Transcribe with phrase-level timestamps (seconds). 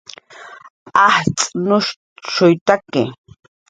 [1.03, 3.03] ajtz'shuynushtaki